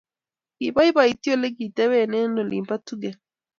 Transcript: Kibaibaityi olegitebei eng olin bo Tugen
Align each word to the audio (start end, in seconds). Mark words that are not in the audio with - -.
Kibaibaityi 0.57 1.29
olegitebei 1.35 2.01
eng 2.19 2.37
olin 2.41 2.67
bo 2.69 2.75
Tugen 2.85 3.15